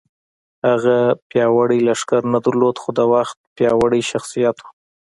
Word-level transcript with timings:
هغه 0.67 0.95
پیاوړی 1.29 1.79
لښکر 1.87 2.21
نه 2.33 2.39
درلود 2.45 2.75
خو 2.83 2.89
د 2.99 3.01
وخت 3.13 3.37
پیاوړی 3.55 4.01
شخصیت 4.11 4.57
و 4.61 4.65